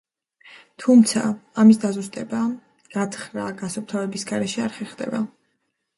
[0.83, 1.21] თუმცა,
[1.63, 2.41] ამის დაზუსტება,
[2.95, 5.25] გათხრა-გასუფთავების გარეშე არ ხერხდება.